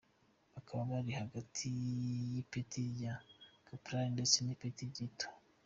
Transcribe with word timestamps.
Bakaba 0.53 0.81
bari 0.91 1.11
hagati 1.21 1.65
y’ipeti 2.33 2.79
rya 2.93 3.13
Kaporali 3.67 4.09
ndetse 4.15 4.37
n’ipeti 4.41 4.83
rito. 4.97 5.27